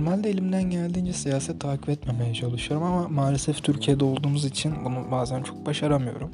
normalde 0.00 0.30
elimden 0.30 0.70
geldiğince 0.70 1.12
siyaset 1.12 1.60
takip 1.60 1.88
etmemeye 1.88 2.34
çalışıyorum 2.34 2.86
ama 2.86 3.08
maalesef 3.08 3.62
Türkiye'de 3.62 4.04
olduğumuz 4.04 4.44
için 4.44 4.72
bunu 4.84 5.10
bazen 5.10 5.42
çok 5.42 5.66
başaramıyorum. 5.66 6.30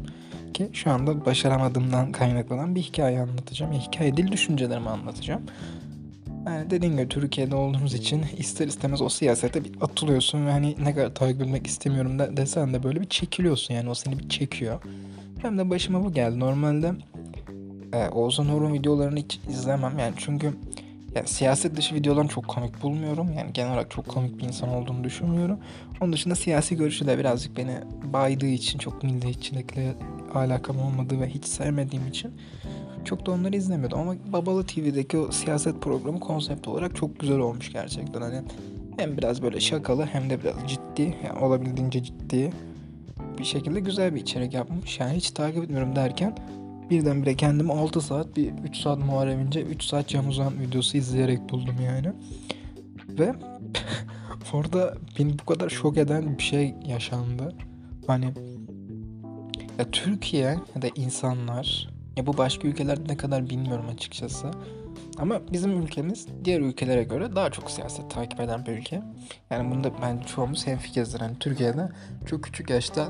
Ki 0.55 0.69
şu 0.73 0.91
anda 0.91 1.25
başaramadığımdan 1.25 2.13
kaynaklanan 2.13 2.75
bir 2.75 2.83
hikaye 2.83 3.21
anlatacağım. 3.21 3.73
Hikaye 3.73 4.17
değil 4.17 4.33
düşüncelerimi 4.33 4.89
anlatacağım. 4.89 5.43
Yani 6.47 6.71
dediğim 6.71 6.97
gibi 6.97 7.09
Türkiye'de 7.09 7.55
olduğumuz 7.55 7.95
için 7.95 8.25
ister 8.37 8.67
istemez 8.67 9.03
o 9.03 9.09
siyasete 9.09 9.65
bir 9.65 9.73
atılıyorsun 9.81 10.47
ve 10.47 10.51
hani 10.51 10.77
ne 10.79 10.95
kadar 10.95 11.15
takip 11.15 11.43
etmek 11.43 11.67
istemiyorum 11.67 12.19
da 12.19 12.37
desen 12.37 12.75
de 12.75 12.83
böyle 12.83 13.01
bir 13.01 13.09
çekiliyorsun 13.09 13.75
yani 13.75 13.91
o 13.91 13.95
seni 13.95 14.19
bir 14.19 14.29
çekiyor. 14.29 14.81
Hem 15.43 15.59
de 15.59 15.71
başıma 15.71 16.05
bu 16.05 16.13
geldi. 16.13 16.41
Normalde 16.41 16.93
e, 17.93 18.09
Oğuzhan 18.09 18.49
Uğur'un 18.49 18.73
videolarını 18.73 19.19
hiç 19.19 19.41
izlemem 19.51 19.99
yani 19.99 20.15
çünkü 20.17 20.53
yani 21.17 21.29
siyaset 21.29 21.77
dışı 21.77 21.95
videolarını 21.95 22.29
çok 22.29 22.49
komik 22.49 22.83
bulmuyorum. 22.83 23.33
Yani 23.37 23.53
genel 23.53 23.73
olarak 23.73 23.91
çok 23.91 24.09
komik 24.09 24.39
bir 24.39 24.45
insan 24.45 24.69
olduğunu 24.69 25.05
düşünmüyorum. 25.05 25.59
Onun 26.01 26.13
dışında 26.13 26.35
siyasi 26.35 26.77
görüşü 26.77 27.07
de 27.07 27.19
birazcık 27.19 27.57
beni 27.57 27.75
baydığı 28.13 28.47
için 28.47 28.79
çok 28.79 29.03
milliyetçilikle 29.03 29.95
alakam 30.35 30.79
olmadığı 30.79 31.21
ve 31.21 31.29
hiç 31.29 31.45
sevmediğim 31.45 32.07
için 32.09 32.31
çok 33.05 33.27
da 33.27 33.31
onları 33.31 33.57
izlemiyordum. 33.57 33.99
Ama 33.99 34.15
Babalı 34.27 34.67
TV'deki 34.67 35.19
o 35.19 35.33
siyaset 35.33 35.83
programı 35.83 36.21
konsept 36.21 36.69
olarak 36.69 36.97
çok 36.97 37.21
güzel 37.21 37.39
olmuş 37.39 37.73
gerçekten. 37.73 38.21
Hani 38.21 38.43
hem 38.97 39.17
biraz 39.17 39.43
böyle 39.43 39.61
şakalı 39.61 40.07
hem 40.07 40.31
de 40.31 40.41
biraz 40.43 40.55
ciddi. 40.67 41.17
Yani 41.25 41.39
olabildiğince 41.39 42.03
ciddi 42.03 42.53
bir 43.39 43.45
şekilde 43.45 43.81
güzel 43.81 44.15
bir 44.15 44.21
içerik 44.21 44.55
yapmış. 44.55 45.01
Yani 45.01 45.17
hiç 45.17 45.31
takip 45.31 45.65
etmiyorum 45.65 45.97
derken 45.97 46.35
birdenbire 46.91 47.35
kendimi 47.35 47.73
6 47.73 48.01
saat 48.01 48.37
bir 48.37 48.53
3 48.53 48.77
saat 48.77 48.99
Muharrem 48.99 49.41
İnce 49.41 49.63
3 49.63 49.85
saat 49.85 50.09
Cem 50.09 50.29
Uzan 50.29 50.61
videosu 50.61 50.97
izleyerek 50.97 51.51
buldum 51.51 51.77
yani. 51.85 52.13
Ve 53.09 53.35
orada 54.53 54.95
beni 55.19 55.39
bu 55.39 55.45
kadar 55.45 55.69
şok 55.69 55.97
eden 55.97 56.39
bir 56.39 56.43
şey 56.43 56.75
yaşandı. 56.87 57.55
Hani 58.07 58.35
ya 59.79 59.91
Türkiye 59.93 60.59
ya 60.75 60.83
da 60.83 60.89
insanlar 60.97 61.89
ya 62.17 62.27
bu 62.27 62.37
başka 62.37 62.69
ülkelerde 62.69 63.13
ne 63.13 63.17
kadar 63.17 63.51
bilmiyorum 63.51 63.87
açıkçası. 63.95 64.51
Ama 65.19 65.41
bizim 65.53 65.83
ülkemiz 65.83 66.27
diğer 66.45 66.61
ülkelere 66.61 67.05
göre 67.05 67.37
daha 67.37 67.51
çok 67.51 67.71
siyaset 67.71 68.11
takip 68.11 68.41
eden 68.41 68.67
bir 68.67 68.73
ülke. 68.73 69.03
Yani 69.51 69.71
bunda 69.71 69.91
ben 70.03 70.19
çoğumuz 70.19 70.67
hemfikirdir. 70.67 71.21
Hani 71.21 71.39
Türkiye'de 71.39 71.89
çok 72.27 72.45
küçük 72.45 72.71
yaşta 72.71 73.09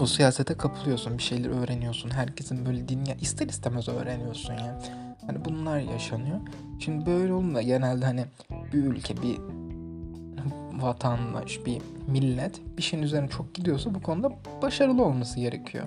o 0.00 0.06
siyasete 0.06 0.54
kapılıyorsun. 0.54 1.18
Bir 1.18 1.22
şeyler 1.22 1.50
öğreniyorsun. 1.50 2.10
Herkesin 2.10 2.66
böyle 2.66 2.88
dinle 2.88 3.16
ister 3.20 3.46
istemez 3.46 3.88
öğreniyorsun 3.88 4.52
ya. 4.52 4.78
Hani 5.26 5.44
bunlar 5.44 5.80
yaşanıyor. 5.80 6.40
Şimdi 6.78 7.06
böyle 7.06 7.32
olunca 7.32 7.62
genelde 7.62 8.04
hani 8.04 8.24
bir 8.72 8.78
ülke, 8.78 9.22
bir 9.22 9.38
vatandaş, 10.82 11.66
bir 11.66 11.82
millet 12.06 12.60
bir 12.76 12.82
şeyin 12.82 13.02
üzerine 13.02 13.28
çok 13.28 13.54
gidiyorsa 13.54 13.94
bu 13.94 14.02
konuda 14.02 14.32
başarılı 14.62 15.04
olması 15.04 15.40
gerekiyor. 15.40 15.84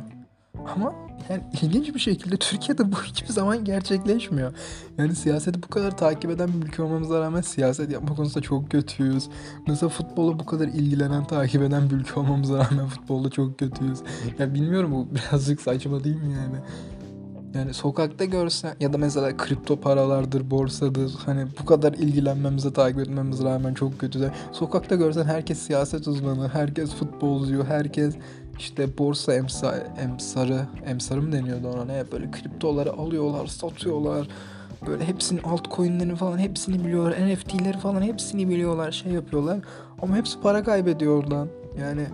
Ama 0.76 0.94
yani 1.30 1.44
ilginç 1.62 1.94
bir 1.96 2.00
şekilde 2.00 2.38
Türkiye'de 2.40 2.92
bu 2.92 2.96
hiçbir 3.04 3.34
zaman 3.34 3.66
gerçekleşmiyor. 3.66 4.54
Yani 4.98 5.16
siyaseti 5.16 5.64
bu 5.64 5.68
kadar 5.68 5.98
takip 5.98 6.32
eden 6.32 6.50
bir 6.54 6.68
ülke 6.68 6.84
olmamıza 6.84 7.20
rağmen 7.22 7.42
siyaset 7.42 7.92
yapma 7.92 8.16
konusunda 8.16 8.42
çok 8.42 8.72
kötüyüz. 8.72 9.30
Mesela 9.68 9.90
futbola 9.90 10.40
bu 10.40 10.46
kadar 10.46 10.68
ilgilenen, 10.68 11.26
takip 11.26 11.62
eden 11.62 11.90
bir 11.90 11.96
ülke 11.96 12.20
olmamıza 12.20 12.58
rağmen 12.58 12.88
futbolda 12.88 13.30
çok 13.30 13.60
kötüyüz. 13.60 14.00
Ya 14.40 14.54
bilmiyorum 14.54 14.92
bu 14.92 15.16
birazcık 15.16 15.62
saçma 15.62 16.04
değil 16.04 16.22
mi 16.22 16.34
yani? 16.34 16.58
Yani 17.54 17.74
sokakta 17.74 18.26
görsen 18.26 18.76
ya 18.80 18.94
da 18.94 18.98
mesela 18.98 19.38
kripto 19.38 19.80
paralardır, 19.80 20.52
borsadır 20.52 21.14
hani 21.26 21.46
bu 21.62 21.66
kadar 21.66 21.94
ilgilenmemize, 21.94 22.74
takip 22.74 23.00
etmemize 23.00 23.44
rağmen 23.44 23.74
çok 23.74 24.00
kötü 24.00 24.20
de 24.20 24.32
sokakta 24.52 24.96
görsen 24.96 25.24
herkes 25.24 25.60
siyaset 25.60 26.08
uzmanı, 26.08 26.50
herkes 26.50 26.90
futbolcu, 26.94 27.64
herkes 27.64 28.16
işte 28.60 28.98
borsa 28.98 29.34
emsa, 29.34 29.76
emsarı, 29.98 30.66
emsarı 30.86 31.22
mı 31.22 31.32
deniyordu 31.32 31.68
ona 31.68 31.86
ne 31.86 32.12
böyle 32.12 32.32
kriptoları 32.32 32.94
alıyorlar, 32.94 33.48
satıyorlar. 33.48 34.28
Böyle 34.88 35.06
hepsinin 35.06 35.44
altcoin'lerini 35.44 36.16
falan 36.16 36.38
hepsini 36.38 36.86
biliyorlar. 36.86 37.16
NFT'leri 37.28 37.78
falan 37.78 38.02
hepsini 38.02 38.50
biliyorlar, 38.50 38.92
şey 38.92 39.12
yapıyorlar. 39.12 39.60
Ama 40.02 40.16
hepsi 40.16 40.42
para 40.42 40.64
kaybediyor 40.64 41.24
oradan. 41.24 41.48
Yani 41.80 42.08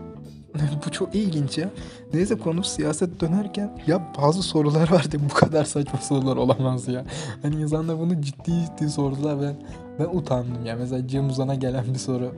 bu 0.85 0.91
çok 0.91 1.15
ilginç 1.15 1.57
ya. 1.57 1.69
Neyse 2.13 2.37
konu 2.37 2.63
siyaset 2.63 3.21
dönerken 3.21 3.79
ya 3.87 4.13
bazı 4.21 4.43
sorular 4.43 4.91
vardı 4.91 5.17
bu 5.29 5.33
kadar 5.33 5.65
saçma 5.65 5.99
sorular 5.99 6.37
olamaz 6.37 6.87
ya. 6.87 7.05
Hani 7.41 7.55
insanlar 7.55 7.99
bunu 7.99 8.21
ciddi 8.21 8.51
ciddi 8.65 8.89
sordular 8.89 9.41
ben 9.41 9.55
ben 9.99 10.17
utandım 10.17 10.65
ya. 10.65 10.75
Mesela 10.75 11.07
Cem 11.07 11.29
Uzan'a 11.29 11.55
gelen 11.55 11.85
bir 11.93 11.99
soru. 11.99 12.35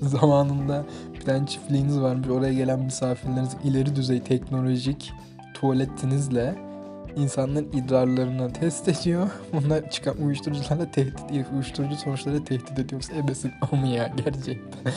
Zamanında 0.20 0.84
bir 1.14 1.20
tane 1.20 1.46
çiftliğiniz 1.46 2.00
varmış. 2.00 2.28
Oraya 2.28 2.52
gelen 2.52 2.80
misafirleriniz 2.80 3.56
ileri 3.64 3.96
düzey 3.96 4.20
teknolojik 4.20 5.12
tuvaletinizle 5.54 6.54
insanların 7.16 7.68
idrarlarını 7.72 8.52
test 8.52 8.88
ediyor. 8.88 9.30
Bunlar 9.52 9.90
çıkan 9.90 10.16
uyuşturucularla 10.16 10.90
tehdit, 10.90 11.50
uyuşturucu 11.52 11.96
sonuçları 11.96 12.44
tehdit 12.44 12.78
ediyoruz. 12.78 13.08
Ebesin 13.16 13.52
mu 13.72 13.86
ya 13.86 14.12
gerçekten. 14.16 14.92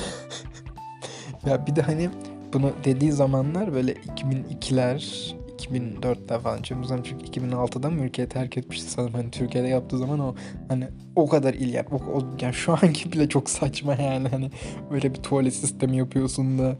ya 1.45 1.67
bir 1.67 1.75
de 1.75 1.81
hani 1.81 2.09
bunu 2.53 2.71
dediği 2.83 3.11
zamanlar 3.11 3.73
böyle 3.73 3.93
2002'ler 3.93 5.33
2004'te 5.63 6.39
falan 6.39 6.61
Cemuzan 6.61 7.01
çünkü 7.03 7.25
2006'da 7.25 7.89
mı 7.89 8.03
ülkeyi 8.03 8.27
terk 8.29 8.57
etmişti 8.57 8.91
sanırım? 8.91 9.13
Hani 9.13 9.31
Türkiye'de 9.31 9.67
yaptığı 9.67 9.97
zaman 9.97 10.19
o 10.19 10.35
hani 10.67 10.87
o 11.15 11.29
kadar 11.29 11.53
il 11.53 11.73
yani, 11.73 11.87
o, 11.91 11.95
o, 11.95 12.35
yani 12.41 12.53
şu 12.53 12.73
anki 12.73 13.11
bile 13.11 13.29
çok 13.29 13.49
saçma 13.49 13.95
yani. 13.95 14.27
Hani 14.27 14.51
böyle 14.91 15.13
bir 15.13 15.19
tuvalet 15.19 15.53
sistemi 15.53 15.97
yapıyorsun 15.97 16.59
da 16.59 16.75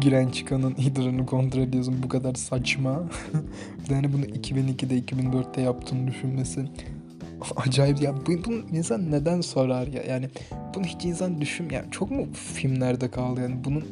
giren 0.00 0.28
çıkanın 0.28 0.74
idrarını 0.74 1.26
kontrol 1.26 1.60
ediyorsun. 1.60 1.96
Bu 2.02 2.08
kadar 2.08 2.34
saçma. 2.34 3.02
yani 3.90 4.12
bunu 4.12 4.24
2002'de 4.24 4.98
2004'te 4.98 5.60
yaptığını 5.60 6.06
düşünmesi 6.06 6.64
acayip 7.56 8.02
ya. 8.02 8.14
Bu, 8.16 8.44
bunu 8.44 8.62
insan 8.72 9.10
neden 9.10 9.40
sorar 9.40 9.86
ya? 9.86 10.02
Yani 10.02 10.28
bunu 10.74 10.84
hiç 10.84 11.04
insan 11.04 11.40
düşün 11.40 11.70
yani 11.70 11.90
çok 11.90 12.10
mu 12.10 12.26
filmlerde 12.32 13.10
kaldı? 13.10 13.40
Yani 13.40 13.64
bunun 13.64 13.84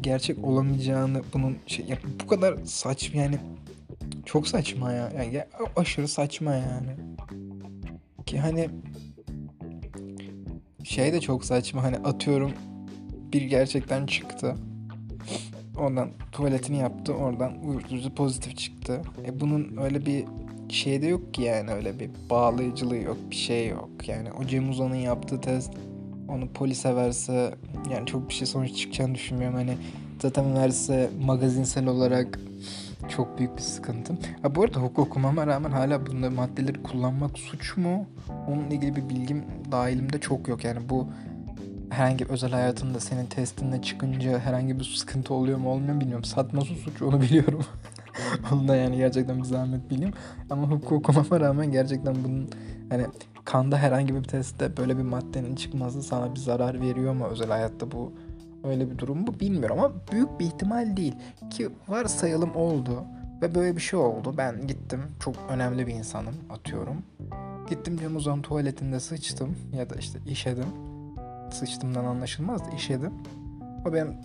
gerçek 0.00 0.44
olamayacağını 0.44 1.22
bunun 1.34 1.56
şey 1.66 1.86
ya 1.86 1.98
bu 2.22 2.26
kadar 2.26 2.56
saçma 2.64 3.20
yani 3.20 3.38
çok 4.26 4.48
saçma 4.48 4.92
ya. 4.92 5.12
Yani 5.18 5.34
ya, 5.34 5.48
aşırı 5.76 6.08
saçma 6.08 6.54
yani. 6.54 6.96
Ki 8.26 8.38
hani 8.38 8.68
şey 10.84 11.12
de 11.12 11.20
çok 11.20 11.44
saçma 11.44 11.82
hani 11.82 11.96
atıyorum 11.96 12.52
bir 13.32 13.42
gerçekten 13.42 14.06
çıktı. 14.06 14.54
Ondan 15.78 16.10
tuvaletini 16.32 16.78
yaptı. 16.78 17.12
Oradan 17.12 17.64
uyuşturucu 17.64 18.14
pozitif 18.14 18.56
çıktı. 18.56 19.02
E 19.26 19.40
bunun 19.40 19.76
öyle 19.76 20.06
bir 20.06 20.24
şey 20.68 21.02
de 21.02 21.06
yok 21.06 21.34
ki 21.34 21.42
yani 21.42 21.70
öyle 21.70 22.00
bir 22.00 22.10
bağlayıcılığı 22.30 22.96
yok. 22.96 23.16
Bir 23.30 23.36
şey 23.36 23.68
yok. 23.68 24.08
Yani 24.08 24.32
o 24.32 24.44
Cem 24.44 24.70
Uzan'ın 24.70 24.94
yaptığı 24.94 25.40
test 25.40 25.72
onu 26.28 26.48
polise 26.48 26.96
verse 26.96 27.54
yani 27.92 28.06
çok 28.06 28.28
bir 28.28 28.34
şey 28.34 28.46
sonuç 28.46 28.76
çıkacağını 28.76 29.14
düşünmüyorum. 29.14 29.56
Hani 29.56 29.76
zaten 30.22 30.54
verse 30.54 31.10
magazinsel 31.24 31.86
olarak 31.86 32.40
çok 33.08 33.38
büyük 33.38 33.56
bir 33.56 33.62
sıkıntı. 33.62 34.14
Ha, 34.42 34.54
bu 34.54 34.62
arada 34.62 34.80
hukuk 34.80 34.98
okumama 34.98 35.46
rağmen 35.46 35.70
hala 35.70 36.06
bunda 36.06 36.30
maddeleri 36.30 36.82
kullanmak 36.82 37.38
suç 37.38 37.76
mu? 37.76 38.06
Onunla 38.48 38.74
ilgili 38.74 38.96
bir 38.96 39.08
bilgim 39.08 39.44
dahilimde 39.72 40.20
çok 40.20 40.48
yok. 40.48 40.64
Yani 40.64 40.88
bu 40.88 41.08
herhangi 41.90 42.24
bir 42.24 42.30
özel 42.30 42.50
hayatında 42.50 43.00
senin 43.00 43.26
testinde 43.26 43.82
çıkınca 43.82 44.38
herhangi 44.38 44.78
bir 44.78 44.84
sıkıntı 44.84 45.34
oluyor 45.34 45.58
mu 45.58 45.70
olmuyor 45.70 45.94
mu 45.94 46.00
bilmiyorum. 46.00 46.24
Satması 46.24 46.74
suç 46.74 47.02
onu 47.02 47.20
biliyorum. 47.20 47.60
onu 48.52 48.68
da 48.68 48.76
yani 48.76 48.96
gerçekten 48.96 49.38
bir 49.38 49.44
zahmet 49.44 49.90
bileyim. 49.90 50.14
Ama 50.50 50.70
hukuk 50.70 50.92
okumama 50.92 51.40
rağmen 51.40 51.72
gerçekten 51.72 52.14
bunun 52.24 52.50
hani 52.90 53.06
kanda 53.44 53.78
herhangi 53.78 54.14
bir 54.14 54.22
testte 54.22 54.76
böyle 54.76 54.98
bir 54.98 55.02
maddenin 55.02 55.54
çıkması 55.54 56.02
sana 56.02 56.34
bir 56.34 56.40
zarar 56.40 56.80
veriyor 56.80 57.14
mu 57.14 57.26
özel 57.26 57.48
hayatta 57.48 57.92
bu 57.92 58.12
öyle 58.64 58.90
bir 58.90 58.98
durum 58.98 59.18
mu 59.18 59.40
bilmiyorum 59.40 59.78
ama 59.78 59.92
büyük 60.12 60.40
bir 60.40 60.46
ihtimal 60.46 60.96
değil 60.96 61.14
ki 61.50 61.68
varsayalım 61.88 62.56
oldu 62.56 63.04
ve 63.42 63.54
böyle 63.54 63.76
bir 63.76 63.80
şey 63.80 64.00
oldu. 64.00 64.34
Ben 64.38 64.66
gittim 64.66 65.00
çok 65.20 65.34
önemli 65.48 65.86
bir 65.86 65.94
insanım 65.94 66.34
atıyorum. 66.50 66.96
Gittim 67.68 67.96
Cem 67.98 68.16
Uzan 68.16 68.42
tuvaletinde 68.42 69.00
sıçtım 69.00 69.56
ya 69.72 69.90
da 69.90 69.94
işte 69.94 70.18
işedim. 70.26 70.66
Sıçtımdan 71.50 72.04
anlaşılmaz 72.04 72.64
da 72.64 72.70
işedim. 72.76 73.12
O 73.88 73.92
benim 73.92 74.16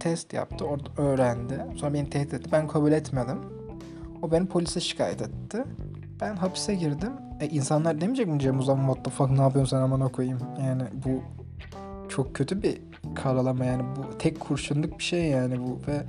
test 0.00 0.32
yaptı 0.32 0.64
orada 0.64 1.02
öğrendi. 1.02 1.64
Sonra 1.76 1.94
beni 1.94 2.10
tehdit 2.10 2.34
etti. 2.34 2.52
Ben 2.52 2.68
kabul 2.68 2.92
etmedim. 2.92 3.38
O 4.22 4.32
beni 4.32 4.46
polise 4.46 4.80
şikayet 4.80 5.22
etti. 5.22 5.64
Ben 6.20 6.36
hapise 6.36 6.74
girdim. 6.74 7.12
E 7.40 7.48
insanlar 7.48 8.00
demeyecek 8.00 8.26
mi 8.26 8.40
Cem 8.40 8.58
Uzan 8.58 8.78
what 8.78 9.04
the 9.04 9.10
fuck 9.10 9.30
ne 9.30 9.40
yapıyorsun 9.40 9.76
sen 9.76 9.82
amına 9.82 10.08
koyayım. 10.08 10.38
Yani 10.66 10.82
bu 11.04 11.22
çok 12.08 12.34
kötü 12.34 12.62
bir 12.62 12.87
karalama 13.14 13.64
yani 13.64 13.82
bu 13.96 14.18
tek 14.18 14.40
kurşunluk 14.40 14.98
bir 14.98 15.04
şey 15.04 15.24
yani 15.24 15.60
bu 15.60 15.80
ve 15.88 16.02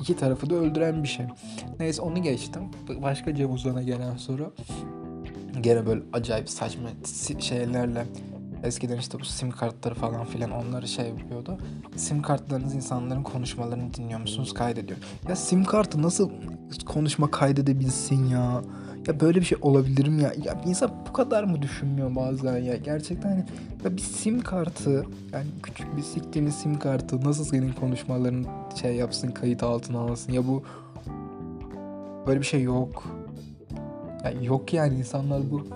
iki 0.00 0.16
tarafı 0.16 0.50
da 0.50 0.54
öldüren 0.54 1.02
bir 1.02 1.08
şey. 1.08 1.26
Neyse 1.80 2.02
onu 2.02 2.22
geçtim. 2.22 2.62
Başka 3.02 3.34
Cem 3.34 3.52
Uzan'a 3.52 3.82
gelen 3.82 4.16
soru. 4.16 4.54
Gene 5.60 5.86
böyle 5.86 6.02
acayip 6.12 6.50
saçma 6.50 6.88
şeylerle 7.38 8.04
Eskiden 8.62 8.98
işte 8.98 9.20
bu 9.20 9.24
sim 9.24 9.50
kartları 9.50 9.94
falan 9.94 10.24
filan 10.24 10.50
onları 10.50 10.88
şey 10.88 11.08
yapıyordu. 11.08 11.58
Sim 11.96 12.22
kartlarınız 12.22 12.74
insanların 12.74 13.22
konuşmalarını 13.22 13.94
dinliyor 13.94 14.20
musunuz 14.20 14.54
kaydediyor. 14.54 14.98
Ya 15.28 15.36
sim 15.36 15.64
kartı 15.64 16.02
nasıl 16.02 16.30
konuşma 16.86 17.30
kaydedebilsin 17.30 18.26
ya? 18.26 18.62
Ya 19.08 19.20
böyle 19.20 19.40
bir 19.40 19.44
şey 19.44 19.58
olabilir 19.62 20.08
mi 20.08 20.22
ya? 20.22 20.32
Ya 20.44 20.60
insan 20.66 20.90
bu 21.08 21.12
kadar 21.12 21.44
mı 21.44 21.62
düşünmüyor 21.62 22.16
bazen 22.16 22.58
ya? 22.58 22.76
Gerçekten 22.76 23.28
hani 23.28 23.44
ya 23.84 23.96
bir 23.96 24.02
sim 24.02 24.40
kartı 24.40 25.04
yani 25.32 25.46
küçük 25.62 25.96
bir 25.96 26.02
siktiğimiz 26.02 26.54
sim 26.54 26.78
kartı 26.78 27.24
nasıl 27.24 27.44
senin 27.44 27.72
konuşmalarını 27.72 28.46
şey 28.80 28.94
yapsın 28.94 29.30
kayıt 29.30 29.62
altına 29.62 29.98
alsın 29.98 30.32
ya 30.32 30.46
bu 30.46 30.62
böyle 32.26 32.40
bir 32.40 32.46
şey 32.46 32.62
yok. 32.62 33.04
Ya 34.24 34.30
yok 34.30 34.72
yani 34.72 34.98
insanlar 34.98 35.50
bu 35.50 35.66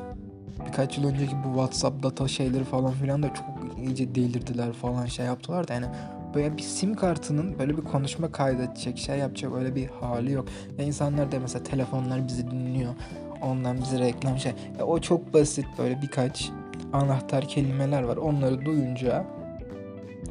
birkaç 0.67 0.99
yıl 0.99 1.09
önceki 1.09 1.37
bu 1.45 1.49
WhatsApp 1.49 2.03
data 2.03 2.29
şeyleri 2.29 2.65
falan 2.65 2.93
filan 2.93 3.23
da 3.23 3.35
çok 3.35 3.47
iyice 3.79 4.15
delirdiler 4.15 4.73
falan 4.73 5.07
şey 5.07 5.27
yaptılar 5.27 5.69
da 5.69 5.75
yani 5.75 5.87
böyle 6.35 6.57
bir 6.57 6.63
sim 6.63 6.95
kartının 6.95 7.59
böyle 7.59 7.77
bir 7.77 7.83
konuşma 7.83 8.33
kaydedecek 8.33 8.99
şey 8.99 9.19
yapacak 9.19 9.53
öyle 9.55 9.75
bir 9.75 9.87
hali 9.87 10.33
yok. 10.33 10.49
Ya 10.79 10.85
insanlar 10.85 11.33
da 11.33 11.41
mesela 11.41 11.65
telefonlar 11.65 12.29
bizi 12.29 12.51
dinliyor. 12.51 12.95
Ondan 13.43 13.81
bize 13.81 13.99
reklam 13.99 14.39
şey. 14.39 14.53
Ya 14.79 14.87
o 14.87 15.01
çok 15.01 15.35
basit 15.35 15.67
böyle 15.79 16.03
birkaç 16.03 16.51
anahtar 16.93 17.49
kelimeler 17.49 18.03
var. 18.03 18.17
Onları 18.17 18.65
duyunca 18.65 19.27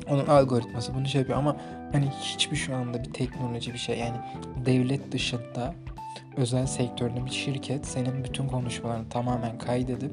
onun 0.09 0.27
algoritması 0.27 0.93
bunu 0.95 1.05
şey 1.05 1.21
yapıyor 1.21 1.39
ama 1.39 1.57
hani 1.91 2.09
hiçbir 2.21 2.55
şu 2.55 2.75
anda 2.75 3.03
bir 3.03 3.13
teknoloji 3.13 3.73
bir 3.73 3.77
şey 3.77 3.99
yani 3.99 4.17
devlet 4.65 5.11
dışında 5.11 5.73
özel 6.37 6.67
sektörde 6.67 7.25
bir 7.25 7.31
şirket 7.31 7.85
senin 7.85 8.23
bütün 8.23 8.47
konuşmalarını 8.47 9.09
tamamen 9.09 9.57
kaydedip 9.57 10.11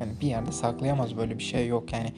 yani 0.00 0.12
bir 0.20 0.26
yerde 0.26 0.52
saklayamaz 0.52 1.16
böyle 1.16 1.38
bir 1.38 1.42
şey 1.42 1.66
yok 1.66 1.92
yani 1.92 2.12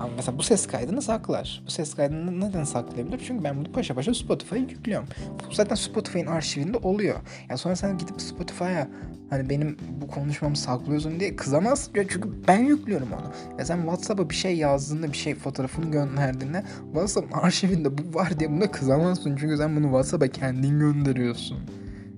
ama 0.00 0.10
mesela 0.16 0.38
bu 0.38 0.42
ses 0.42 0.66
kaydını 0.66 1.02
saklar. 1.02 1.62
Bu 1.66 1.70
ses 1.70 1.94
kaydını 1.94 2.40
neden 2.40 2.64
saklayabilir? 2.64 3.20
Çünkü 3.26 3.44
ben 3.44 3.56
bunu 3.56 3.72
paşa 3.72 3.94
paşa 3.94 4.14
Spotify'a 4.14 4.58
yüklüyorum. 4.58 5.08
Bu 5.50 5.54
zaten 5.54 5.74
Spotify'ın 5.74 6.26
arşivinde 6.26 6.78
oluyor. 6.78 7.16
Yani 7.48 7.58
sonra 7.58 7.76
sen 7.76 7.98
gidip 7.98 8.20
Spotify'a 8.20 8.88
hani 9.30 9.50
benim 9.50 9.76
bu 10.00 10.06
konuşmamı 10.06 10.56
saklıyorsun 10.56 11.20
diye 11.20 11.36
kızamazsın. 11.36 11.92
Ya 11.94 12.04
çünkü 12.08 12.28
ben 12.48 12.58
yüklüyorum 12.58 13.08
onu. 13.12 13.32
Ya 13.58 13.64
sen 13.64 13.76
WhatsApp'a 13.76 14.30
bir 14.30 14.34
şey 14.34 14.56
yazdığında 14.56 15.12
bir 15.12 15.16
şey 15.16 15.34
fotoğrafını 15.34 15.90
gönderdiğinde 15.90 16.64
WhatsApp'ın 16.84 17.32
arşivinde 17.32 17.98
bu 17.98 18.14
var 18.14 18.40
diye 18.40 18.50
buna 18.50 18.70
kızamazsın. 18.70 19.36
Çünkü 19.36 19.56
sen 19.56 19.76
bunu 19.76 19.84
WhatsApp'a 19.84 20.28
kendin 20.28 20.78
gönderiyorsun. 20.78 21.58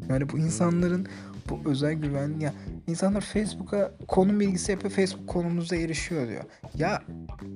Yani 0.09 0.29
bu 0.29 0.39
insanların 0.39 1.07
bu 1.49 1.71
özel 1.71 1.93
güven 1.93 2.41
ya 2.41 2.53
insanlar 2.87 3.21
Facebook'a 3.21 3.93
konum 4.09 4.41
bilgisi 4.41 4.73
yapıyor 4.73 4.93
Facebook 4.93 5.29
konumunuza 5.29 5.77
erişiyor 5.77 6.29
diyor. 6.29 6.45
Ya 6.75 7.03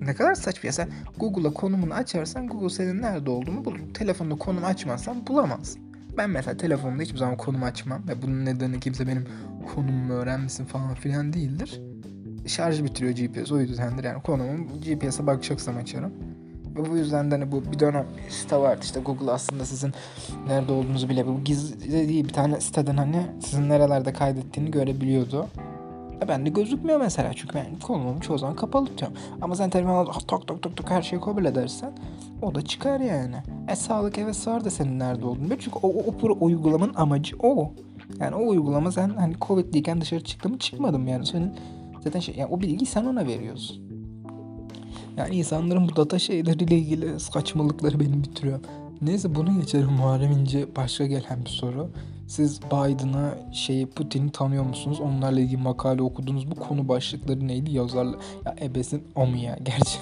ne 0.00 0.14
kadar 0.14 0.34
saçma 0.34 0.66
ya 0.66 0.72
sen 0.72 0.88
Google'a 1.18 1.52
konumunu 1.52 1.94
açarsan 1.94 2.48
Google 2.48 2.68
senin 2.68 3.02
nerede 3.02 3.30
olduğunu 3.30 3.64
bulur. 3.64 3.80
Telefonda 3.94 4.34
konum 4.34 4.64
açmazsan 4.64 5.26
bulamaz. 5.26 5.76
Ben 6.16 6.30
mesela 6.30 6.56
telefonda 6.56 7.02
hiçbir 7.02 7.18
zaman 7.18 7.36
konum 7.36 7.62
açmam 7.62 8.08
ve 8.08 8.22
bunun 8.22 8.44
nedeni 8.44 8.80
kimse 8.80 9.06
benim 9.06 9.26
konumumu 9.74 10.12
öğrenmesin 10.12 10.64
falan 10.64 10.94
filan 10.94 11.32
değildir. 11.32 11.80
Şarj 12.46 12.82
bitiriyor 12.82 13.12
GPS 13.12 13.52
o 13.52 13.60
yüzdendir 13.60 14.04
yani 14.04 14.22
konumum 14.22 14.68
GPS'e 14.80 15.26
bakacaksam 15.26 15.76
açarım. 15.76 16.12
Bu 16.76 16.96
yüzden 16.96 17.30
de 17.30 17.34
hani 17.34 17.52
bu 17.52 17.72
bir 17.72 17.78
dönem 17.78 18.06
site 18.28 18.56
vardı 18.56 18.80
işte 18.82 19.00
Google 19.00 19.30
aslında 19.30 19.64
sizin 19.64 19.92
nerede 20.46 20.72
olduğunuzu 20.72 21.08
bile 21.08 21.26
bu 21.26 21.44
gizli 21.44 21.92
değil 22.08 22.24
bir 22.24 22.32
tane 22.32 22.60
siteden 22.60 22.96
hani 22.96 23.26
sizin 23.40 23.68
nerelerde 23.68 24.12
kaydettiğini 24.12 24.70
görebiliyordu. 24.70 25.46
E 26.22 26.28
ben 26.28 26.46
de 26.46 26.50
gözükmüyor 26.50 27.00
mesela 27.00 27.32
çünkü 27.36 27.54
ben 27.54 27.66
konumumu 27.82 28.20
çoğu 28.20 28.38
zaman 28.38 28.56
kapalı 28.56 28.86
tutuyorum. 28.86 29.16
Ama 29.40 29.56
sen 29.56 29.70
telefona 29.70 30.04
tok 30.04 30.46
tok 30.46 30.62
tok 30.62 30.76
tok 30.76 30.90
her 30.90 31.02
şeyi 31.02 31.22
kabul 31.22 31.44
edersen 31.44 31.92
o 32.42 32.54
da 32.54 32.62
çıkar 32.62 33.00
yani. 33.00 33.36
E 33.68 33.76
sağlık 33.76 34.18
evet 34.18 34.46
var 34.46 34.64
da 34.64 34.70
senin 34.70 34.98
nerede 34.98 35.26
olduğunu 35.26 35.44
biliyor. 35.44 35.60
Çünkü 35.60 35.78
o, 35.82 35.88
o, 35.88 36.14
o 36.28 36.44
uygulamanın 36.44 36.94
amacı 36.94 37.36
o. 37.42 37.72
Yani 38.20 38.34
o 38.34 38.48
uygulama 38.48 38.92
sen 38.92 39.08
hani 39.08 39.34
Covid'liyken 39.40 40.00
dışarı 40.00 40.24
çıktı 40.24 40.48
mı 40.48 40.58
çıkmadım 40.58 41.06
yani. 41.08 41.26
Senin 41.26 41.54
zaten 42.04 42.20
şey 42.20 42.34
yani 42.36 42.50
o 42.54 42.60
bilgiyi 42.60 42.86
sen 42.86 43.04
ona 43.04 43.26
veriyorsun. 43.26 43.91
Yani 45.16 45.36
insanların 45.36 45.88
bu 45.88 45.96
data 45.96 46.18
şeyleriyle 46.18 46.78
ilgili 46.78 47.20
saçmalıkları 47.20 48.00
beni 48.00 48.24
bitiriyor. 48.24 48.60
Neyse 49.02 49.34
bunu 49.34 49.60
geçelim 49.60 49.90
Muharrem 49.90 50.32
İnce 50.32 50.76
başka 50.76 51.06
gelen 51.06 51.44
bir 51.44 51.50
soru. 51.50 51.90
Siz 52.26 52.60
Biden'a 52.62 53.52
şeyi 53.52 53.86
Putin'i 53.86 54.32
tanıyor 54.32 54.64
musunuz? 54.64 55.00
Onlarla 55.00 55.40
ilgili 55.40 55.62
makale 55.62 56.02
okudunuz 56.02 56.44
mu? 56.44 56.54
Konu 56.54 56.88
başlıkları 56.88 57.48
neydi? 57.48 57.72
Yazarlar. 57.72 58.20
Ya 58.46 58.56
ebesin 58.62 59.02
o 59.14 59.26
mu 59.26 59.36
ya? 59.36 59.58
Gerçi. 59.64 59.98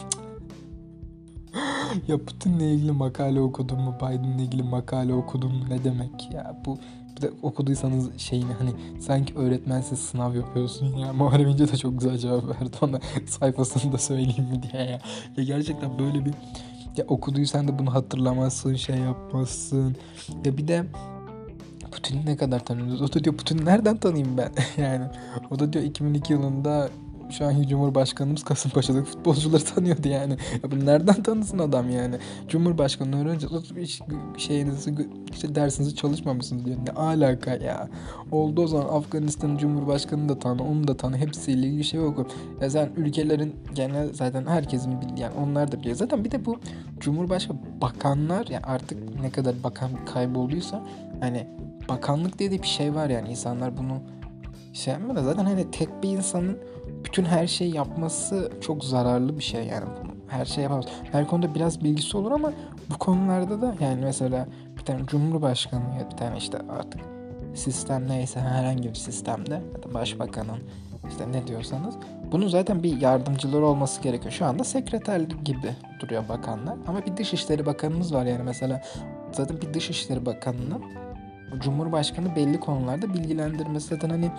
ya 2.08 2.18
Putin'le 2.18 2.60
ilgili 2.60 2.92
makale 2.92 3.40
okudum 3.40 3.80
mu? 3.80 3.94
Biden'la 3.96 4.42
ilgili 4.42 4.62
makale 4.62 5.14
okudum 5.14 5.52
mu? 5.52 5.64
Ne 5.70 5.84
demek 5.84 6.32
ya? 6.32 6.62
Bu 6.66 6.78
de 7.22 7.30
okuduysanız 7.42 8.18
şeyini 8.18 8.52
hani 8.52 8.70
sanki 9.00 9.38
öğretmensiz 9.38 9.98
sınav 9.98 10.34
yapıyorsun 10.34 10.96
ya. 10.96 11.12
Muharrem 11.12 11.48
İnce 11.48 11.72
de 11.72 11.76
çok 11.76 12.00
güzel 12.00 12.18
cevap 12.18 12.44
verdi 12.44 12.76
ona 12.80 13.00
sayfasını 13.26 13.92
da 13.92 13.98
söyleyeyim 13.98 14.48
mi 14.50 14.62
diye 14.62 14.82
ya. 14.82 15.00
Ya 15.36 15.44
gerçekten 15.44 15.98
böyle 15.98 16.24
bir 16.24 16.34
ya 16.96 17.04
okuduysan 17.08 17.68
da 17.68 17.78
bunu 17.78 17.94
hatırlamazsın, 17.94 18.74
şey 18.74 18.96
yapmazsın. 18.96 19.96
Ya 20.44 20.56
bir 20.56 20.68
de 20.68 20.84
Putin'i 21.90 22.26
ne 22.26 22.36
kadar 22.36 22.64
tanıyorsunuz? 22.64 23.02
O 23.02 23.12
da 23.12 23.24
diyor 23.24 23.36
Putin'i 23.36 23.64
nereden 23.64 23.96
tanıyayım 23.96 24.36
ben? 24.38 24.52
yani 24.82 25.04
o 25.50 25.58
da 25.58 25.72
diyor 25.72 25.84
2002 25.84 26.32
yılında 26.32 26.88
şu 27.30 27.46
an 27.46 27.62
Cumhurbaşkanımız 27.62 28.44
Kasımpaşa'daki 28.44 29.04
futbolcuları 29.04 29.64
tanıyordu 29.74 30.08
yani. 30.08 30.36
Ya 30.62 30.70
bunu 30.70 30.86
nereden 30.86 31.22
tanısın 31.22 31.58
adam 31.58 31.90
yani? 31.90 32.16
Cumhurbaşkanı 32.48 33.22
öğrenci 33.22 33.46
hiç 33.76 34.00
şeyinizi 34.36 35.08
işte 35.32 35.54
dersinizi 35.54 35.96
çalışmamışsınız 35.96 36.64
diyor. 36.64 36.76
Ne 36.86 36.92
alaka 36.92 37.50
ya? 37.50 37.88
Oldu 38.32 38.62
o 38.62 38.66
zaman 38.66 38.88
Afganistan'ın 38.88 39.56
Cumhurbaşkanını 39.56 40.28
da 40.28 40.38
tanı, 40.38 40.68
onu 40.68 40.88
da 40.88 40.96
tanı. 40.96 41.16
Hepsiyle 41.16 41.66
ilgili 41.66 41.84
şey 41.84 42.00
oku. 42.00 42.26
Ya 42.60 42.70
sen 42.70 42.90
ülkelerin 42.96 43.56
genel 43.74 44.12
zaten 44.12 44.46
herkesin 44.46 45.00
bildiği 45.00 45.20
yani 45.22 45.34
onlar 45.46 45.72
da 45.72 45.80
biliyor. 45.80 45.96
Zaten 45.96 46.24
bir 46.24 46.30
de 46.30 46.44
bu 46.44 46.60
Cumhurbaşkanı 47.00 47.58
bakanlar 47.82 48.46
ya 48.46 48.52
yani 48.52 48.64
artık 48.64 49.20
ne 49.20 49.30
kadar 49.30 49.54
bakan 49.64 49.90
kaybolduysa 50.14 50.82
hani 51.20 51.46
bakanlık 51.88 52.38
diye 52.38 52.50
de 52.50 52.62
bir 52.62 52.66
şey 52.66 52.94
var 52.94 53.10
yani 53.10 53.28
insanlar 53.28 53.76
bunu 53.76 54.00
şey 54.72 54.94
yapmıyor 54.94 55.24
zaten 55.24 55.44
hani 55.44 55.70
tek 55.70 56.02
bir 56.02 56.08
insanın 56.08 56.58
bütün 57.04 57.24
her 57.24 57.46
şeyi 57.46 57.74
yapması 57.74 58.52
çok 58.60 58.84
zararlı 58.84 59.36
bir 59.36 59.42
şey 59.42 59.66
yani. 59.66 59.84
Her 60.28 60.44
şey 60.44 60.64
yapamaz. 60.64 60.84
Her 61.12 61.26
konuda 61.26 61.54
biraz 61.54 61.84
bilgisi 61.84 62.16
olur 62.16 62.32
ama 62.32 62.52
bu 62.90 62.98
konularda 62.98 63.60
da 63.62 63.74
yani 63.80 64.00
mesela 64.04 64.46
bir 64.76 64.84
tane 64.84 65.06
cumhurbaşkanı 65.06 65.98
ya 65.98 66.10
bir 66.10 66.16
tane 66.16 66.36
işte 66.36 66.58
artık 66.68 67.00
sistem 67.54 68.08
neyse 68.08 68.40
herhangi 68.40 68.88
bir 68.88 68.94
sistemde 68.94 69.54
ya 69.54 69.82
da 69.82 69.94
başbakanın 69.94 70.58
işte 71.08 71.32
ne 71.32 71.46
diyorsanız 71.46 71.94
bunun 72.32 72.48
zaten 72.48 72.82
bir 72.82 73.00
yardımcıları 73.00 73.66
olması 73.66 74.02
gerekiyor. 74.02 74.32
Şu 74.32 74.44
anda 74.44 74.64
sekreter 74.64 75.20
gibi 75.20 75.74
duruyor 76.00 76.28
bakanlar 76.28 76.76
ama 76.86 77.06
bir 77.06 77.16
dışişleri 77.16 77.66
bakanımız 77.66 78.14
var 78.14 78.26
yani 78.26 78.42
mesela 78.42 78.82
zaten 79.32 79.60
bir 79.60 79.74
dışişleri 79.74 80.26
bakanının 80.26 80.82
Cumhurbaşkanı 81.58 82.36
belli 82.36 82.60
konularda 82.60 83.14
bilgilendirmesi 83.14 83.88
zaten 83.88 84.10
hani 84.10 84.30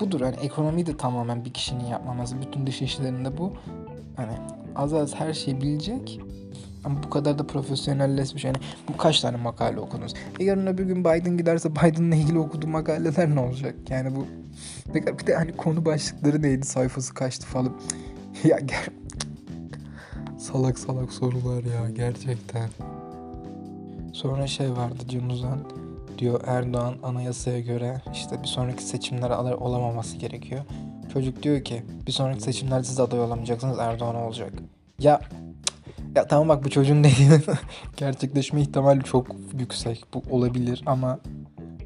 budur. 0.00 0.20
Hani 0.20 0.36
ekonomi 0.36 0.86
de 0.86 0.96
tamamen 0.96 1.44
bir 1.44 1.52
kişinin 1.52 1.84
yapmaması. 1.84 2.42
Bütün 2.42 2.66
dış 2.66 2.82
işlerinde 2.82 3.38
bu. 3.38 3.52
Hani 4.16 4.32
az 4.76 4.94
az 4.94 5.14
her 5.14 5.34
şeyi 5.34 5.60
bilecek. 5.60 6.20
Ama 6.84 7.02
bu 7.02 7.10
kadar 7.10 7.38
da 7.38 7.46
profesyonelleşmiş. 7.46 8.44
Yani 8.44 8.56
bu 8.88 8.96
kaç 8.96 9.20
tane 9.20 9.36
makale 9.36 9.80
okudunuz? 9.80 10.14
E 10.40 10.44
yarın 10.44 10.66
öbür 10.66 10.84
gün 10.84 11.04
Biden 11.04 11.36
giderse 11.36 11.76
Biden'la 11.76 12.14
ilgili 12.14 12.38
okuduğu 12.38 12.66
makaleler 12.66 13.34
ne 13.34 13.40
olacak? 13.40 13.74
Yani 13.88 14.16
bu 14.16 14.26
bir 14.94 15.26
de 15.26 15.34
hani 15.34 15.52
konu 15.52 15.84
başlıkları 15.84 16.42
neydi 16.42 16.66
sayfası 16.66 17.14
kaçtı 17.14 17.46
falan. 17.46 17.72
ya 18.44 18.58
gel 18.58 18.86
salak 20.38 20.78
salak 20.78 21.12
sorular 21.12 21.64
ya 21.64 21.90
gerçekten. 21.90 22.70
Sonra 24.12 24.46
şey 24.46 24.70
vardı 24.70 25.04
Can 25.08 25.28
Uzan 25.28 25.58
diyor 26.18 26.40
Erdoğan 26.46 26.94
anayasaya 27.02 27.60
göre 27.60 28.02
işte 28.12 28.42
bir 28.42 28.48
sonraki 28.48 28.82
seçimlere 28.82 29.34
aday 29.34 29.54
olamaması 29.54 30.16
gerekiyor. 30.16 30.60
Çocuk 31.12 31.42
diyor 31.42 31.64
ki 31.64 31.82
bir 32.06 32.12
sonraki 32.12 32.42
seçimlerde 32.42 32.84
siz 32.84 33.00
aday 33.00 33.20
olamayacaksınız 33.20 33.78
Erdoğan 33.78 34.16
olacak. 34.16 34.52
Ya 34.98 35.20
ya 36.16 36.26
tamam 36.26 36.48
bak 36.48 36.64
bu 36.64 36.70
çocuğun 36.70 37.04
dediğinin 37.04 37.42
gerçekleşme 37.96 38.60
ihtimali 38.60 39.02
çok 39.04 39.26
yüksek. 39.58 40.04
Bu 40.14 40.22
olabilir 40.30 40.82
ama 40.86 41.18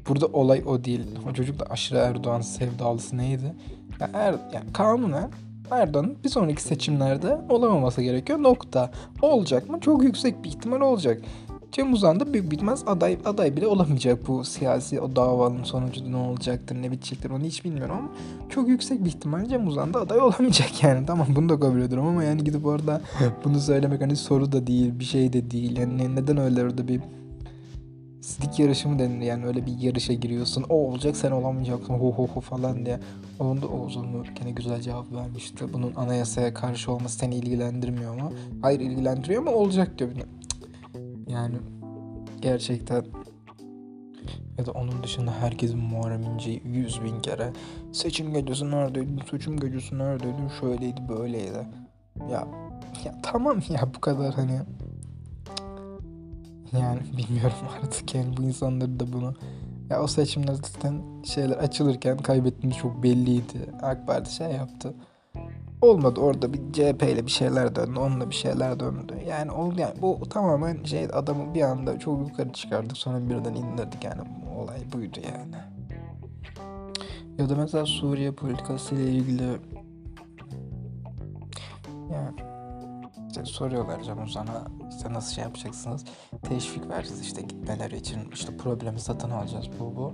burada 0.09 0.25
olay 0.25 0.63
o 0.65 0.83
değil. 0.83 1.01
O 1.29 1.33
çocuk 1.33 1.59
da 1.59 1.65
aşırı 1.69 1.99
Erdoğan 1.99 2.41
sevdalısı 2.41 3.17
neydi? 3.17 3.55
Ya 3.99 4.09
er, 4.13 4.35
yani 4.53 4.73
kanunen 4.73 5.31
Erdoğan'ın 5.71 6.17
bir 6.23 6.29
sonraki 6.29 6.61
seçimlerde 6.61 7.41
olamaması 7.49 8.01
gerekiyor. 8.01 8.43
Nokta. 8.43 8.91
Olacak 9.21 9.69
mı? 9.69 9.79
Çok 9.79 10.03
yüksek 10.03 10.43
bir 10.43 10.49
ihtimal 10.49 10.81
olacak. 10.81 11.21
Cem 11.71 11.93
Uzan 11.93 12.19
da 12.19 12.33
büyük 12.33 12.51
bitmez 12.51 12.83
aday 12.87 13.17
aday 13.25 13.57
bile 13.57 13.67
olamayacak 13.67 14.27
bu 14.27 14.43
siyasi 14.43 15.01
o 15.01 15.15
davanın 15.15 15.63
sonucu 15.63 16.11
ne 16.11 16.15
olacaktır 16.15 16.75
ne 16.75 16.91
bitecektir 16.91 17.29
onu 17.29 17.43
hiç 17.43 17.65
bilmiyorum 17.65 17.95
ama 17.99 18.09
çok 18.49 18.69
yüksek 18.69 19.05
bir 19.05 19.09
ihtimal 19.09 19.45
Cem 19.45 19.67
Uzan 19.67 19.93
da 19.93 19.99
aday 19.99 20.19
olamayacak 20.21 20.83
yani. 20.83 21.05
Tamam 21.05 21.27
bunu 21.35 21.49
da 21.49 21.59
kabul 21.59 21.81
ediyorum 21.81 22.07
ama 22.07 22.23
yani 22.23 22.43
gidip 22.43 22.65
orada 22.65 23.01
bunu 23.45 23.59
söylemek 23.59 24.01
hani 24.01 24.15
soru 24.15 24.51
da 24.51 24.67
değil 24.67 24.99
bir 24.99 25.05
şey 25.05 25.33
de 25.33 25.51
değil. 25.51 25.77
Yani 25.77 26.15
neden 26.15 26.37
öyle 26.37 26.63
orada 26.63 26.87
bir 26.87 27.01
sidik 28.21 28.59
yarışı 28.59 28.89
mı 28.89 28.99
denir 28.99 29.25
yani 29.25 29.45
öyle 29.45 29.65
bir 29.65 29.77
yarışa 29.79 30.13
giriyorsun? 30.13 30.65
O 30.69 30.75
olacak 30.75 31.17
sen 31.17 31.31
olamayacaksın 31.31 31.93
ho 31.93 32.11
ho 32.11 32.27
ho 32.27 32.41
falan 32.41 32.85
diye. 32.85 32.99
Onda 33.39 33.67
Oğuz 33.67 33.97
Onur 33.97 34.25
gene 34.39 34.51
güzel 34.51 34.81
cevap 34.81 35.11
vermişti. 35.11 35.73
Bunun 35.73 35.95
anayasaya 35.95 36.53
karşı 36.53 36.91
olması 36.91 37.17
seni 37.17 37.35
ilgilendirmiyor 37.35 38.21
mu? 38.21 38.31
Hayır 38.61 38.79
ilgilendiriyor 38.79 39.41
ama 39.41 39.51
olacak 39.51 39.99
diyor 39.99 40.09
yani 41.27 41.57
gerçekten 42.41 43.05
ya 44.57 44.65
da 44.65 44.71
onun 44.71 45.03
dışında 45.03 45.31
herkesin 45.31 45.79
Muharrem 45.79 46.23
İnce'yi 46.23 46.61
yüz 46.65 47.03
bin 47.03 47.19
kere 47.19 47.53
seçim 47.91 48.33
gecesi 48.33 48.71
neredeydin, 48.71 49.21
seçim 49.31 49.59
gecesi 49.59 49.97
neredeydin, 49.97 50.47
şöyleydi 50.59 51.01
böyleydi. 51.09 51.67
Ya, 52.31 52.47
ya 53.05 53.15
tamam 53.23 53.59
ya 53.69 53.93
bu 53.95 54.01
kadar 54.01 54.33
hani 54.33 54.59
yani 56.71 56.99
bilmiyorum 57.17 57.57
artık 57.83 58.15
yani 58.15 58.37
bu 58.37 58.41
insanları 58.41 58.99
da 58.99 59.13
bunu 59.13 59.35
ya 59.89 60.03
o 60.03 60.07
seçimler 60.07 60.53
zaten 60.53 61.01
şeyler 61.23 61.57
açılırken 61.57 62.17
kaybettiğimiz 62.17 62.77
çok 62.77 63.03
belliydi. 63.03 63.71
AK 63.81 64.07
Parti 64.07 64.35
şey 64.35 64.51
yaptı. 64.51 64.93
Olmadı 65.81 66.19
orada 66.19 66.53
bir 66.53 66.59
CHP 66.73 67.03
ile 67.03 67.25
bir 67.25 67.31
şeyler 67.31 67.75
döndü. 67.75 67.99
Onunla 67.99 68.29
bir 68.29 68.35
şeyler 68.35 68.79
döndü. 68.79 69.13
Yani 69.27 69.51
oldu 69.51 69.75
yani 69.77 69.93
bu 70.01 70.29
tamamen 70.29 70.83
şey 70.83 71.07
adamı 71.13 71.53
bir 71.53 71.61
anda 71.61 71.99
çok 71.99 72.27
yukarı 72.27 72.53
çıkardık 72.53 72.97
sonra 72.97 73.29
birden 73.29 73.53
indirdik 73.53 74.03
yani 74.03 74.21
olay 74.57 74.77
buydu 74.93 75.19
yani. 75.23 75.55
Ya 77.37 77.49
da 77.49 77.55
mesela 77.55 77.85
Suriye 77.85 78.31
politikası 78.31 78.95
ile 78.95 79.11
ilgili 79.11 79.43
yani 82.13 82.35
işte 83.27 83.45
soruyorlar 83.45 84.03
canım 84.03 84.27
sana 84.27 84.63
işte 84.97 85.13
nasıl 85.13 85.33
şey 85.33 85.43
yapacaksınız 85.43 86.05
teşvik 86.41 86.89
vereceğiz 86.89 87.21
işte 87.21 87.41
gitmeleri 87.41 87.97
için 87.97 88.19
işte 88.33 88.57
problemi 88.57 88.99
satın 88.99 89.29
alacağız 89.29 89.65
bu 89.79 89.95
bu. 89.95 90.13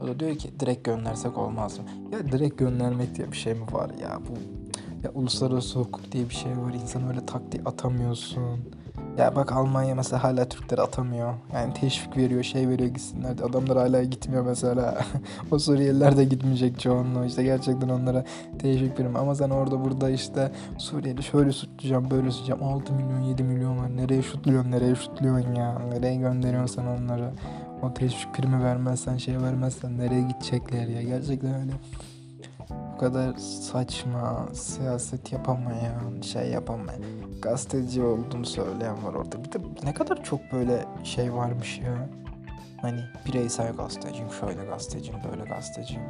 O 0.00 0.06
da 0.06 0.20
diyor 0.20 0.36
ki 0.36 0.60
direkt 0.60 0.84
göndersek 0.84 1.38
olmaz 1.38 1.78
mı? 1.78 1.84
Ya 2.12 2.32
direkt 2.32 2.58
göndermek 2.58 3.14
diye 3.14 3.32
bir 3.32 3.36
şey 3.36 3.54
mi 3.54 3.72
var 3.72 3.90
ya 4.02 4.18
bu 4.28 4.61
ya 5.04 5.10
uluslararası 5.14 5.78
hukuk 5.78 6.12
diye 6.12 6.28
bir 6.28 6.34
şey 6.34 6.52
var. 6.52 6.74
İnsan 6.74 7.08
öyle 7.08 7.26
tak 7.26 7.42
atamıyorsun. 7.64 8.60
Ya 9.18 9.36
bak 9.36 9.52
Almanya 9.52 9.94
mesela 9.94 10.24
hala 10.24 10.48
Türkleri 10.48 10.80
atamıyor. 10.80 11.34
Yani 11.54 11.74
teşvik 11.74 12.16
veriyor, 12.16 12.42
şey 12.42 12.68
veriyor 12.68 12.88
gitsinler. 12.88 13.30
Adamlar 13.30 13.78
hala 13.78 14.02
gitmiyor 14.02 14.44
mesela. 14.46 15.04
o 15.50 15.58
Suriyeliler 15.58 16.16
de 16.16 16.24
gitmeyecek 16.24 16.80
çoğunluğu. 16.80 17.24
İşte 17.24 17.42
gerçekten 17.42 17.88
onlara 17.88 18.24
teşvik 18.58 18.92
veriyorum. 18.92 19.16
Ama 19.16 19.34
sen 19.34 19.50
orada 19.50 19.84
burada 19.84 20.10
işte 20.10 20.52
Suriyeli 20.78 21.22
şöyle 21.22 21.52
şutlayacağım, 21.52 22.10
böyle 22.10 22.30
şutlayacağım. 22.30 22.62
6 22.62 22.92
milyon, 22.92 23.20
7 23.20 23.42
milyon 23.42 23.78
var. 23.78 23.96
Nereye 23.96 24.22
şutluyorsun, 24.22 24.70
nereye 24.70 24.94
şutluyorsun 24.94 25.54
ya? 25.54 25.78
Nereye 25.78 26.16
gönderiyorsun 26.16 26.82
sen 26.82 26.86
onları? 26.86 27.30
O 27.82 27.94
teşvik 27.94 28.34
primi 28.34 28.64
vermezsen, 28.64 29.16
şey 29.16 29.40
vermezsen 29.42 29.98
nereye 29.98 30.22
gidecekler 30.22 30.86
ya? 30.88 31.02
Gerçekten 31.02 31.54
öyle 31.54 31.72
kadar 33.02 33.34
saçma, 33.36 34.48
siyaset 34.52 35.32
yapamayan, 35.32 36.20
şey 36.20 36.50
yapamayan, 36.50 37.02
gazeteci 37.42 38.02
olduğunu 38.02 38.46
söyleyen 38.46 39.04
var 39.04 39.14
orada. 39.14 39.44
Bir 39.44 39.52
de 39.52 39.58
ne 39.84 39.94
kadar 39.94 40.24
çok 40.24 40.40
böyle 40.52 40.84
şey 41.04 41.34
varmış 41.34 41.78
ya. 41.78 42.08
Hani 42.82 43.00
bireysel 43.26 43.72
gazeteciyim, 43.72 44.30
şöyle 44.40 44.64
gazeteciyim, 44.64 45.20
böyle 45.30 45.42
gazeteciyim. 45.50 46.02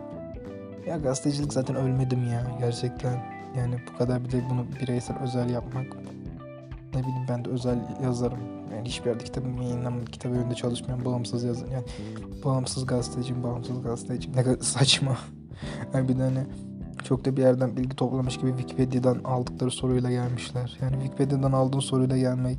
Ya 0.87 0.97
gazetecilik 0.97 1.53
zaten 1.53 1.77
ölmedim 1.77 2.29
ya 2.29 2.43
gerçekten. 2.59 3.23
Yani 3.57 3.75
bu 3.93 3.99
kadar 3.99 4.25
bir 4.25 4.31
de 4.31 4.43
bunu 4.51 4.67
bireysel 4.81 5.17
özel 5.19 5.51
yapmak. 5.51 5.87
Ne 6.95 7.01
bileyim 7.01 7.27
ben 7.29 7.45
de 7.45 7.51
özel 7.51 7.79
yazarım. 8.03 8.41
Yani 8.77 8.89
hiçbir 8.89 9.11
yerde 9.11 9.25
kitabım 9.25 9.63
yayınlamadım. 9.63 10.07
Kitap 10.07 10.33
önünde 10.33 10.55
çalışmıyorum. 10.55 11.05
Bağımsız 11.05 11.45
yazın. 11.45 11.71
Yani 11.71 11.85
bağımsız 12.45 12.87
gazeteciyim, 12.87 13.43
bağımsız 13.43 13.83
gazeteciyim. 13.83 14.37
Ne 14.37 14.43
kadar 14.43 14.59
saçma. 14.61 15.17
Yani 15.95 16.09
bir 16.09 16.19
de 16.19 16.23
hani 16.23 16.45
çok 17.04 17.25
da 17.25 17.37
bir 17.37 17.42
yerden 17.42 17.76
bilgi 17.76 17.97
toplamış 17.97 18.37
gibi 18.37 18.50
Wikipedia'dan 18.50 19.18
aldıkları 19.25 19.71
soruyla 19.71 20.11
gelmişler. 20.11 20.78
Yani 20.80 20.92
Wikipedia'dan 20.92 21.52
aldığın 21.52 21.80
soruyla 21.80 22.18
gelmek 22.18 22.59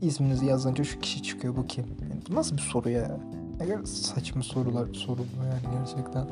isminizi 0.00 0.46
yazınca 0.46 0.84
şu 0.84 1.00
kişi 1.00 1.22
çıkıyor 1.22 1.56
bu 1.56 1.66
kim? 1.66 1.84
Yani 1.84 2.22
nasıl 2.30 2.56
bir 2.56 2.62
soru 2.62 2.90
ya? 2.90 3.20
Ne 3.60 3.68
kadar 3.68 3.84
saçma 3.84 4.42
sorular 4.42 4.94
soruldu 4.94 5.28
yani 5.38 5.78
gerçekten. 5.78 6.28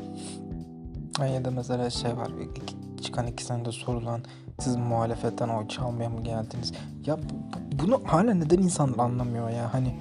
Yani 1.20 1.34
ya 1.34 1.44
da 1.44 1.50
mesela 1.50 1.90
şey 1.90 2.16
var 2.16 2.30
iki, 2.56 3.02
çıkan 3.02 3.26
iki 3.26 3.44
senede 3.44 3.72
sorulan 3.72 4.20
siz 4.60 4.76
muhalefetten 4.76 5.48
oy 5.48 5.68
çalmaya 5.68 6.08
mı 6.10 6.22
geldiniz? 6.22 6.72
Ya 7.06 7.18
bu, 7.18 7.82
bunu 7.82 8.00
hala 8.04 8.34
neden 8.34 8.58
insanlar 8.58 9.04
anlamıyor 9.04 9.50
ya? 9.50 9.74
Hani 9.74 9.96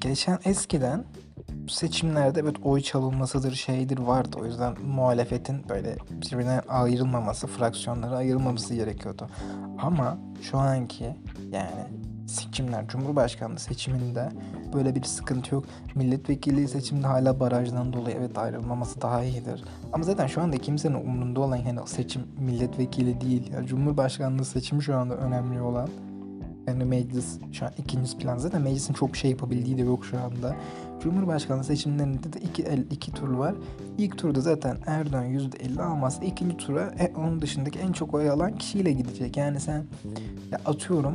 geçen 0.00 0.38
eskiden 0.44 1.04
seçimlerde 1.68 2.40
evet 2.40 2.56
oy 2.62 2.80
çalınmasıdır 2.80 3.54
şeydir 3.54 3.98
vardı. 3.98 4.36
O 4.40 4.46
yüzden 4.46 4.74
muhalefetin 4.86 5.68
böyle 5.68 5.96
birbirine 6.10 6.60
ayrılmaması, 6.68 7.46
fraksiyonlara 7.46 8.16
ayrılmaması 8.16 8.74
gerekiyordu. 8.74 9.28
Ama 9.78 10.18
şu 10.42 10.58
anki 10.58 11.16
yani 11.52 11.86
seçimler, 12.26 12.88
Cumhurbaşkanlığı 12.88 13.58
seçiminde 13.58 14.28
böyle 14.74 14.94
bir 14.94 15.02
sıkıntı 15.02 15.54
yok. 15.54 15.64
Milletvekili 15.94 16.68
seçimde 16.68 17.06
hala 17.06 17.40
barajdan 17.40 17.92
dolayı 17.92 18.16
evet 18.18 18.38
ayrılmaması 18.38 19.00
daha 19.00 19.24
iyidir. 19.24 19.64
Ama 19.92 20.04
zaten 20.04 20.26
şu 20.26 20.40
anda 20.40 20.58
kimsenin 20.58 20.94
umurunda 20.94 21.40
olan 21.40 21.56
yani 21.56 21.80
seçim 21.86 22.22
milletvekili 22.38 23.20
değil. 23.20 23.52
Yani 23.52 23.66
Cumhurbaşkanlığı 23.66 24.44
seçimi 24.44 24.82
şu 24.82 24.96
anda 24.96 25.16
önemli 25.16 25.60
olan. 25.60 25.88
Yani 26.66 26.84
meclis 26.84 27.38
şu 27.52 27.66
an 27.66 27.72
ikinci 27.78 28.18
plan. 28.18 28.38
Zaten 28.38 28.62
meclisin 28.62 28.94
çok 28.94 29.16
şey 29.16 29.30
yapabildiği 29.30 29.78
de 29.78 29.82
yok 29.82 30.04
şu 30.04 30.20
anda. 30.20 30.56
Cumhurbaşkanlığı 31.00 31.64
seçimlerinde 31.64 32.32
de 32.32 32.40
iki, 32.40 32.62
el, 32.62 32.86
iki 32.90 33.12
tur 33.12 33.28
var. 33.28 33.54
İlk 33.98 34.18
turda 34.18 34.40
zaten 34.40 34.76
Erdoğan 34.86 35.24
%50 35.24 35.82
almazsa 35.82 36.24
ikinci 36.24 36.56
tura 36.56 36.94
e, 36.98 37.12
onun 37.16 37.42
dışındaki 37.42 37.78
en 37.78 37.92
çok 37.92 38.14
oy 38.14 38.30
alan 38.30 38.58
kişiyle 38.58 38.92
gidecek. 38.92 39.36
Yani 39.36 39.60
sen 39.60 39.84
ya 40.52 40.60
atıyorum 40.66 41.14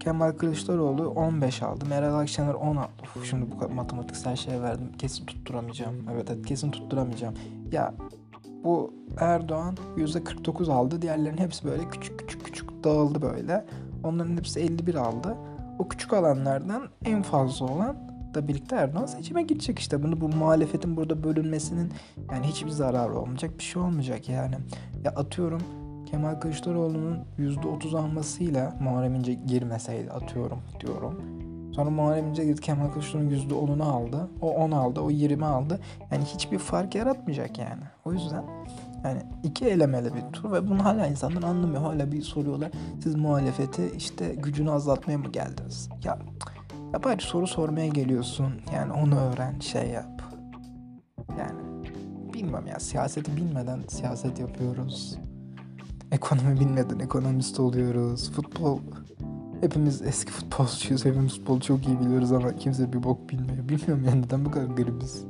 Kemal 0.00 0.32
Kılıçdaroğlu 0.32 1.08
15 1.08 1.62
aldı. 1.62 1.86
Meral 1.86 2.14
Akşener 2.14 2.54
10 2.54 2.76
aldı. 2.76 2.88
Uf, 3.16 3.30
şimdi 3.30 3.46
bu 3.50 3.74
matematiksel 3.74 4.36
şey 4.36 4.62
verdim. 4.62 4.92
Kesin 4.98 5.26
tutturamayacağım. 5.26 5.96
Evet, 6.12 6.30
evet 6.30 6.46
kesin 6.46 6.70
tutturamayacağım. 6.70 7.34
Ya 7.72 7.94
bu 8.64 8.94
Erdoğan 9.18 9.76
%49 9.96 10.72
aldı. 10.72 11.02
Diğerlerinin 11.02 11.38
hepsi 11.38 11.64
böyle 11.64 11.88
küçük 11.88 12.18
küçük 12.18 12.44
küçük 12.44 12.84
dağıldı 12.84 13.22
böyle. 13.22 13.66
Onların 14.04 14.36
hepsi 14.36 14.60
51 14.60 14.94
aldı. 14.94 15.36
O 15.78 15.88
küçük 15.88 16.12
alanlardan 16.12 16.82
en 17.04 17.22
fazla 17.22 17.66
olan 17.66 18.09
da 18.34 18.48
birlikte 18.48 18.76
Erdoğan 18.76 19.06
seçime 19.06 19.42
gidecek 19.42 19.78
işte. 19.78 20.02
Bunu 20.02 20.20
bu 20.20 20.28
muhalefetin 20.28 20.96
burada 20.96 21.24
bölünmesinin 21.24 21.92
yani 22.32 22.46
hiçbir 22.46 22.70
zararı 22.70 23.18
olmayacak 23.18 23.58
bir 23.58 23.64
şey 23.64 23.82
olmayacak 23.82 24.28
yani. 24.28 24.54
Ya 25.04 25.10
atıyorum 25.10 25.60
Kemal 26.10 26.34
Kılıçdaroğlu'nun 26.34 27.18
%30 27.38 27.98
almasıyla 27.98 28.76
Muharrem 28.80 29.14
İnce 29.14 29.34
girmeseydi 29.34 30.10
atıyorum 30.10 30.58
diyorum. 30.80 31.20
Sonra 31.74 31.90
Muharrem 31.90 32.28
İnce 32.28 32.44
gitti 32.44 32.60
Kemal 32.60 32.88
Kılıçdaroğlu'nun 32.88 33.30
%10'unu 33.30 33.82
aldı. 33.82 34.30
O 34.40 34.50
10 34.50 34.70
aldı, 34.70 35.00
o 35.00 35.10
20 35.10 35.44
aldı. 35.44 35.80
Yani 36.12 36.24
hiçbir 36.24 36.58
fark 36.58 36.94
yaratmayacak 36.94 37.58
yani. 37.58 37.82
O 38.04 38.12
yüzden 38.12 38.44
yani 39.04 39.22
iki 39.42 39.66
elemeli 39.66 40.14
bir 40.14 40.32
tur 40.32 40.52
ve 40.52 40.68
bunu 40.68 40.84
hala 40.84 41.06
insanlar 41.06 41.42
anlamıyor. 41.42 41.82
Hala 41.82 42.12
bir 42.12 42.22
soruyorlar. 42.22 42.70
Siz 43.02 43.14
muhalefeti 43.14 43.92
işte 43.96 44.34
gücünü 44.34 44.70
azaltmaya 44.70 45.18
mı 45.18 45.28
geldiniz? 45.32 45.88
Ya 46.04 46.18
ya 46.94 47.22
soru 47.22 47.46
sormaya 47.46 47.88
geliyorsun. 47.88 48.52
Yani 48.74 48.92
onu 48.92 49.18
öğren, 49.18 49.60
şey 49.60 49.88
yap. 49.88 50.22
Yani 51.38 51.84
bilmem 52.34 52.66
ya 52.66 52.80
siyaseti 52.80 53.36
bilmeden 53.36 53.80
siyaset 53.88 54.40
yapıyoruz. 54.40 55.18
Ekonomi 56.12 56.60
bilmeden 56.60 56.98
ekonomist 56.98 57.60
oluyoruz. 57.60 58.32
Futbol 58.32 58.78
hepimiz 59.60 60.02
eski 60.02 60.32
futbolcuyuz. 60.32 61.04
Hepimiz 61.04 61.32
futbolu 61.32 61.60
çok 61.60 61.86
iyi 61.88 62.00
biliyoruz 62.00 62.32
ama 62.32 62.56
kimse 62.56 62.92
bir 62.92 63.02
bok 63.02 63.28
bilmiyor. 63.28 63.68
Bilmiyorum 63.68 64.04
yani 64.06 64.22
neden 64.22 64.44
bu 64.44 64.50
kadar 64.50 64.66
garibiz. 64.66 65.24